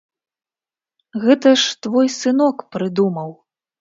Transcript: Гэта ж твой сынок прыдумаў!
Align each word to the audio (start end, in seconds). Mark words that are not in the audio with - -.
Гэта 1.25 1.53
ж 1.65 1.77
твой 1.87 2.07
сынок 2.19 2.65
прыдумаў! 2.77 3.29